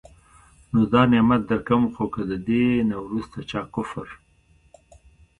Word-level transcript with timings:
نو 0.71 0.79
دا 0.91 1.01
نعمت 1.11 1.41
درکوم، 1.49 1.83
خو 1.93 2.05
که 2.13 2.21
د 2.31 2.33
دي 2.47 2.65
نه 2.89 2.95
وروسته 3.05 3.37
چا 3.49 3.61
کفر 3.75 4.07